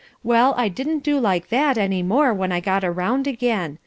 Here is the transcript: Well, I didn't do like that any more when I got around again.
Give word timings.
Well, 0.23 0.55
I 0.57 0.67
didn't 0.67 1.03
do 1.03 1.19
like 1.19 1.49
that 1.49 1.77
any 1.77 2.01
more 2.01 2.33
when 2.33 2.51
I 2.51 2.59
got 2.59 2.83
around 2.83 3.27
again. 3.27 3.77